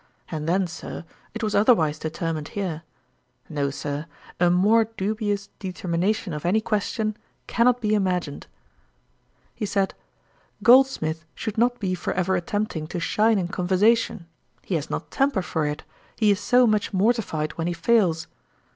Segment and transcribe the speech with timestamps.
[0.31, 1.05] And then, Sir,
[1.35, 2.81] it was otherwise determined here.
[3.47, 4.07] No, Sir,
[4.39, 8.47] a more dubious determination of any question cannot be imagined.'
[9.53, 9.93] He said,
[10.63, 14.25] 'Goldsmith should not be for ever attempting to shine in conversation:
[14.63, 15.83] he has not temper for it,
[16.15, 18.25] he is so much mortified when he fails.